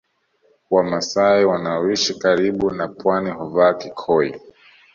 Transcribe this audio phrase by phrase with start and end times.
[0.69, 4.41] Wamasai wanaoishi karibu na pwani huvaa kikoi